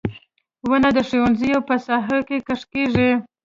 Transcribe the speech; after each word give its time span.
•ونه 0.69 0.89
د 0.97 0.99
ښوونځیو 1.07 1.57
په 1.67 1.75
ساحو 1.85 2.19
کې 2.27 2.37
کښت 2.47 2.65
کیږي. 2.73 3.11